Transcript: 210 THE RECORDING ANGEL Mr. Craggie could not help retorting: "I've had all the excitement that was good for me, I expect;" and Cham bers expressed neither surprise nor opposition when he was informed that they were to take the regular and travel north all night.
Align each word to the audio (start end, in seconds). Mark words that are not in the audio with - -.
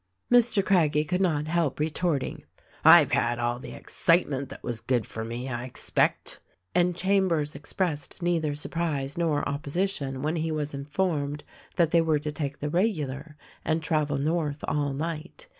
210 0.31 0.31
THE 0.31 0.39
RECORDING 0.39 0.47
ANGEL 0.49 0.61
Mr. 0.63 0.65
Craggie 0.65 1.07
could 1.07 1.21
not 1.45 1.51
help 1.53 1.79
retorting: 1.79 2.43
"I've 2.83 3.11
had 3.11 3.37
all 3.37 3.59
the 3.59 3.73
excitement 3.73 4.49
that 4.49 4.63
was 4.63 4.79
good 4.81 5.05
for 5.05 5.23
me, 5.23 5.47
I 5.47 5.65
expect;" 5.65 6.39
and 6.73 6.95
Cham 6.95 7.27
bers 7.27 7.53
expressed 7.53 8.23
neither 8.23 8.55
surprise 8.55 9.15
nor 9.15 9.47
opposition 9.47 10.23
when 10.23 10.37
he 10.37 10.51
was 10.51 10.73
informed 10.73 11.43
that 11.75 11.91
they 11.91 12.01
were 12.01 12.17
to 12.17 12.31
take 12.31 12.57
the 12.57 12.69
regular 12.71 13.35
and 13.63 13.83
travel 13.83 14.17
north 14.17 14.63
all 14.67 14.93
night. 14.93 15.47